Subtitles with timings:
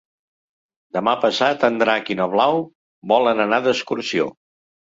[0.97, 2.65] Demà passat en Drac i na Blau
[3.15, 4.31] volen anar d'excursió.